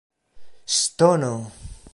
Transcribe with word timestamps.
ŝtono 0.77 1.33